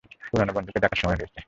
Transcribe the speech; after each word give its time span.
পুরনো 0.27 0.51
বন্ধুকে 0.53 0.79
ডাকার 0.79 0.99
সময় 1.01 1.17
হয়েছে। 1.17 1.39